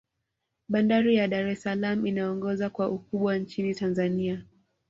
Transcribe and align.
bandari 0.67 1.15
ya 1.15 1.27
dar 1.27 1.45
es 1.47 1.61
salaam 1.61 2.05
inaongoza 2.05 2.69
kwa 2.69 2.89
ukumbwa 2.89 3.37
nchini 3.37 3.75
tanzania 3.75 4.43